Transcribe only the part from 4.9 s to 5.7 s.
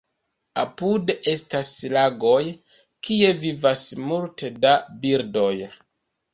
birdoj.